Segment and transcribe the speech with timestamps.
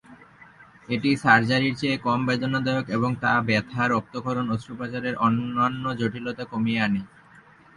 [0.89, 7.01] এটি সার্জারির চেয়ে কম বেদনাদায়ক এবং তা ব্যাথা, রক্তক্ষরণ এবং অস্ত্রোপচারের অন্যান্য জটিলতা কমিয়ে আনে।